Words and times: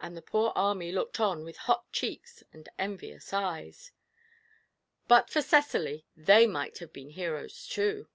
And 0.00 0.16
the 0.16 0.20
poor 0.20 0.50
army 0.56 0.90
looked 0.90 1.20
on 1.20 1.44
with 1.44 1.58
hot 1.70 1.84
cheeks 1.92 2.42
and 2.52 2.68
envious 2.76 3.32
eyes. 3.32 3.92
But 5.06 5.30
for 5.30 5.42
Cecily, 5.42 6.04
they 6.16 6.48
might 6.48 6.78
have 6.78 6.92
been 6.92 7.10
heroes, 7.10 7.68
too! 7.68 8.08